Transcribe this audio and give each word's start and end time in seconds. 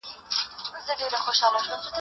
بس 0.03 0.85
دوهمه 0.99 1.33
كربلا 1.39 1.77
ده 1.77 1.87